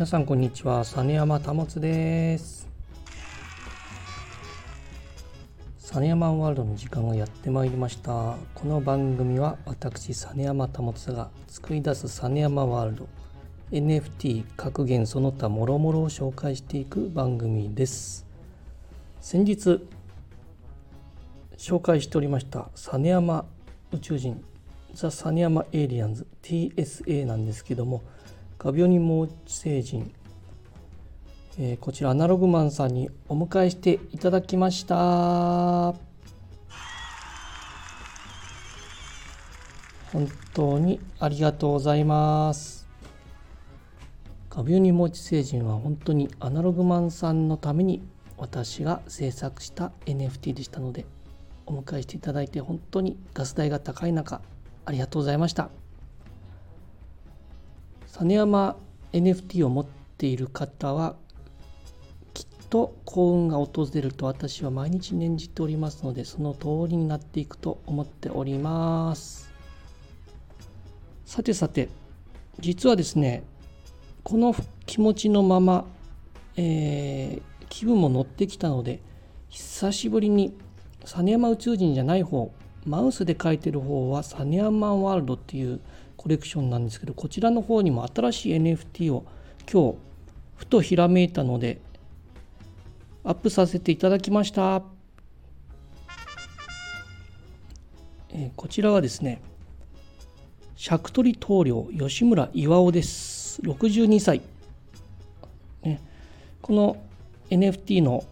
[0.00, 0.82] 皆さんこんにちは。
[0.82, 2.66] 実山保です。
[5.76, 8.38] 実山ワールドの時間がやってまいりました。
[8.54, 13.08] この番組は私実山保が作り出す実山ワールド。
[13.72, 18.24] NFT 格言その他もろもろを紹介していく番組です。
[19.20, 19.86] 先日
[21.58, 23.44] 紹介しておりました実山
[23.92, 24.42] 宇宙人
[24.94, 28.00] ザ・サニヤマ・エイリアンズ TSA なんですけども
[28.62, 30.12] ガビオニモチ星人、
[31.58, 35.94] えー、こちらアナログマンさんにお迎えしていただきました。
[40.12, 42.86] 本当にありがとうございます。
[44.50, 48.02] ガビオニモチ星人は本当にアナログマンさんのために
[48.36, 51.06] 私が制作した NFT でしたので
[51.64, 54.42] お迎えしていただいて本当にガス代が高い中
[54.84, 55.70] ありがとうございました。
[58.22, 58.76] 実山
[59.12, 59.86] NFT を持っ
[60.18, 61.16] ている方は
[62.34, 69.50] きっと幸運が訪れると私は毎日念じておりますのでその通りになっていくと思っております。
[71.24, 71.88] さてさて
[72.58, 73.42] 実はですね
[74.22, 75.86] この気持ちのまま、
[76.56, 79.00] えー、気分も乗ってきたので
[79.48, 80.52] 久しぶりに
[81.04, 82.52] 実山宇宙人じゃない方
[82.84, 85.80] マウスで書いてる方はサニアンマワールドっていう
[86.20, 89.24] コレクションなんですけどこちらの方にも新しい NFT を
[89.72, 89.98] 今日
[90.58, 91.80] ふとひらめいたので
[93.24, 94.82] アップさせていただきました、
[98.34, 99.40] えー、こちらはですね
[100.76, 103.62] 尺取棟梁吉村巌です。
[103.62, 104.42] 62歳、
[105.82, 106.02] ね、
[106.60, 106.96] この
[107.48, 108.24] NFT の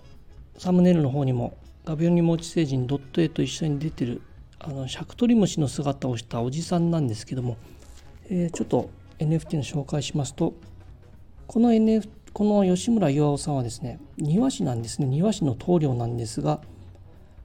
[0.58, 4.20] サムネイルの方にもガビオニモチ星人ドット A と一緒に出てる
[4.58, 7.56] あのシャクトリムシの姿をしたおじさんなんですけども、
[8.30, 10.54] えー、ちょっと NFT の紹介しますと
[11.46, 15.06] この NF この吉村巌さんはですね庭師なんですね。
[15.06, 16.60] 庭師の棟梁なんですが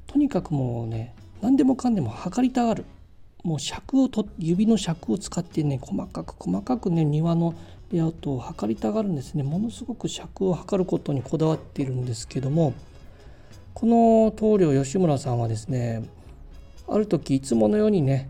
[0.07, 2.85] とにかくもうね何でもかんでも測りたがる。
[3.43, 7.55] もう尺をと指の尺を使ってね細かく細かくね庭の
[7.91, 9.43] レイアウトを測りたがるんですね。
[9.43, 12.73] ものすごく尺を測ることにこだわっているんですけども
[13.73, 16.07] この棟梁吉村さんはですね
[16.87, 18.29] ある時いつものようにね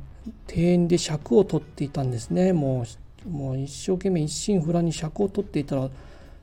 [0.53, 2.85] 庭園で尺を取っていたんですねも
[3.25, 5.89] うもう一生懸命一心不乱に尺を取っていたら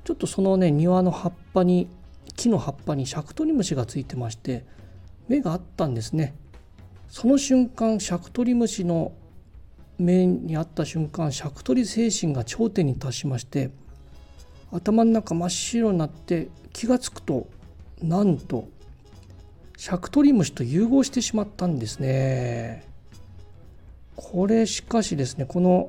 [0.04, 1.88] ちょっとそのね庭の葉っぱに
[2.36, 4.64] 木の葉っぱにシャクトリムシがついてまして
[5.28, 6.34] 目があったんですね
[7.08, 9.12] その瞬間シャクトリムシの
[9.98, 13.70] 目にあった瞬間シャクトリ精神が頂点に達しまして
[14.72, 17.48] 頭の中真っ白になって気が付くと
[18.00, 18.68] なんと
[19.76, 22.89] シャクトリムシと融合してしまったんですね。
[24.22, 25.88] これしかしですねこの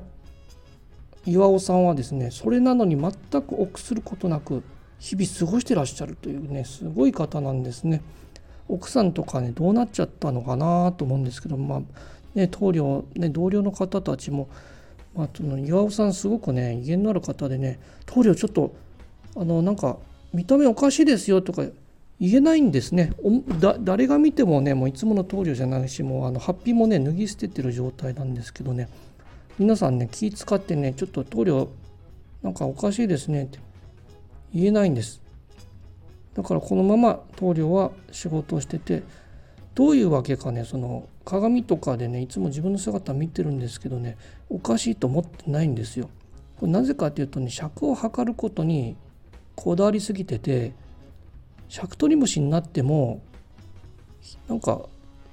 [1.25, 3.11] 岩尾さんはですねそれなのに全
[3.41, 4.63] く臆することなく
[4.99, 8.01] 日々過ごしてらっしゃるというねすごい方なんですね。
[8.69, 11.81] 奥さんとかねどうなっちゃったのかなと思うんですけどまあ
[12.33, 14.47] ね棟梁ね同僚の方たちも、
[15.13, 18.73] まあ、その岩尾さんすごくね威厳のある方でね棟梁ちょっと
[19.35, 19.97] あのなんか
[20.33, 21.65] 見た目おかしいですよとか
[22.21, 23.13] 言えないんですね。
[23.79, 28.87] 誰が見てもねもういつもの棟梁じゃないしもうあのハッピーもね脱ぎ捨ててる状態なんですけどね。
[29.57, 31.67] 皆さんね気使ってねちょっと棟梁
[32.43, 33.57] なんかおかしいですねって
[34.53, 35.19] 言えないんです。
[36.35, 39.01] だからこのまま棟梁は仕事をしてて
[39.73, 44.15] どういうわけかねその鏡とかでねいつも自分の姿見てるんですけどね
[44.47, 46.07] おかしいと思ってないんですよ。
[46.59, 48.95] これなぜかというとね尺を測ることに
[49.55, 50.73] こだわりすぎてて
[51.71, 53.21] シャクトリムシになっても
[54.49, 54.81] なんか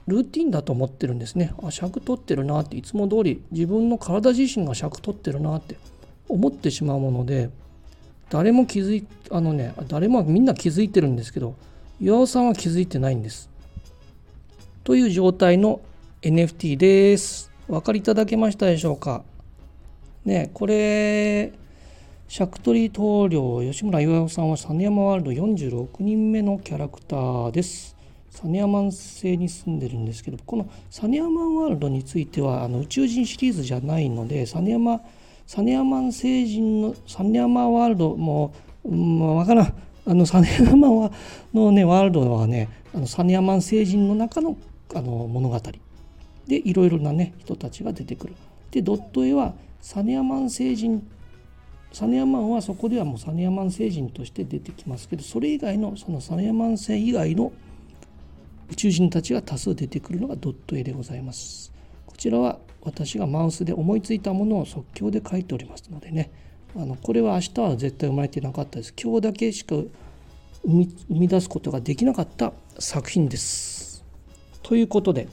[0.06, 1.52] ルーティンだと思ってるんですね。
[1.64, 5.74] あ尺取ってるなっていつも通り自分の体自身が尺取ってるなって
[6.28, 7.50] 思ってしまうもので
[8.30, 11.56] 誰も気づいあのね誰もみんな気づいてるんですけど
[12.00, 13.50] 岩尾さんは気づいてないんです。
[14.84, 15.80] という状態の
[16.22, 17.50] NFT です。
[17.68, 19.24] お分かりいただけましたでしょうか？
[20.24, 21.52] ねこれ
[22.28, 27.96] シャクトリ棟梁吉村岩尾さんは実山ワールド46人目のキャラクターです。
[28.28, 35.00] 実山星に住んでるんですけどこの実山ワールドについてはあの宇宙人シリーズじゃないので実山
[35.46, 38.52] 実山星人の実山ワールドも
[38.84, 39.74] う、うん、分からん
[40.06, 41.10] あの実山
[41.54, 44.58] のねワールドはねあの実山星人の中の
[44.94, 45.58] あの物語
[46.46, 48.34] でいろいろなね人たちが出てくる。
[48.70, 51.08] でドット絵は実山星人
[51.92, 55.96] サネヤマンはそこではもうサネヤマン星人として出てきますけどそれ以外の。
[55.96, 57.52] そのサネヤマン星以外の
[58.70, 61.72] 宇宙人たちが多数出てくるのがドット絵でございます。
[62.06, 66.30] こちらは私がマウスで思いついたものを即興で書いておりますのでね。
[66.76, 68.94] あのこれは明日は絶対生まれてなかったです。
[69.02, 69.88] 今日だけしか生
[70.68, 74.04] み生み出すことができなかった作品です。
[74.62, 75.28] ということで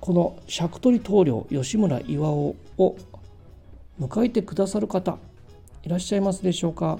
[0.00, 2.96] この尺取棟梁吉村巌を
[4.00, 5.18] 迎えてくださる方。
[5.84, 6.98] いらっしゃいますでしょうか？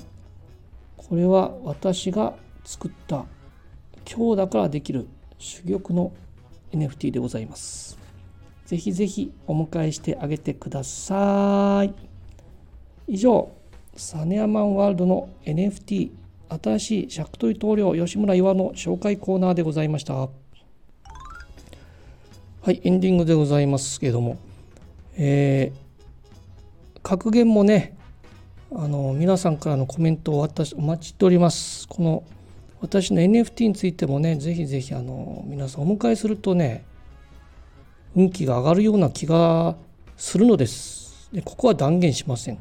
[0.97, 2.35] これは私が
[2.65, 3.27] 作った
[4.11, 5.07] 今日だからできる
[5.39, 6.13] 珠玉の
[6.73, 7.99] NFT でございます。
[8.67, 11.95] ぜひぜひお迎えしてあげてください。
[13.07, 13.51] 以上、
[13.97, 16.11] サネアマンワールドの NFT
[16.63, 20.15] 新しい尺取り棟梁吉村岩の紹介コーナーでございました。
[20.15, 20.31] は
[22.67, 24.39] い、エンディングでございますけども、
[25.17, 27.98] えー、格言もね、
[28.71, 31.89] あの皆さんからのコメントを私お待ちしております。
[31.89, 32.23] この
[32.83, 36.85] 私の NFT についてもね、ぜひぜひあの皆さんお迎えするとね、
[38.15, 39.75] 運気が上がるような気が
[40.19, 41.31] するのです。
[41.33, 42.59] でここは断言しません、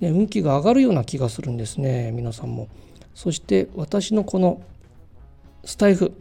[0.00, 0.08] ね。
[0.08, 2.68] 運気が上がるような気がするんですね、皆さんも。
[3.14, 4.62] そして私のこの
[5.62, 6.14] スタイフ、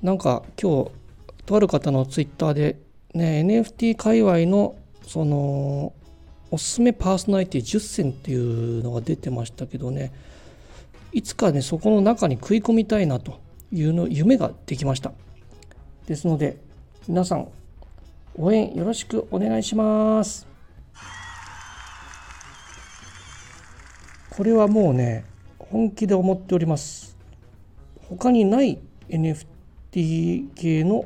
[0.00, 0.90] なんか今日、
[1.44, 2.78] とある方のツイッターで、
[3.12, 4.76] ね、NFT 界隈の
[5.06, 5.92] その
[6.54, 10.12] おすすめパーソナリティ10選っていうのが出てましたけどね。
[11.10, 13.40] いつかねそこの中に食い込みたいなと
[13.72, 15.10] いうの夢ができました。
[16.06, 16.58] ですので
[17.08, 17.48] 皆さん
[18.36, 20.46] 応援よろしくお願いします。
[24.30, 25.24] これはもうね
[25.58, 27.16] 本気で思っております。
[28.08, 28.78] 他にない
[29.08, 31.04] NFT 系の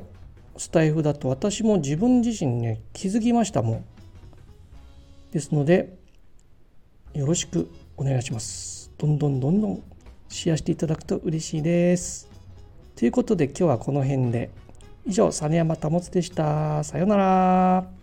[0.57, 3.85] スタイフだと私も自分自身ね気づきましたもん。
[5.31, 5.97] ですので
[7.13, 9.83] よろしくお願いしますどんどんどんどん
[10.27, 12.29] シェアしていただくと嬉しいです
[12.95, 14.49] ということで今日はこの辺で
[15.05, 16.83] 以上、実山保でした。
[16.83, 17.98] さようなら。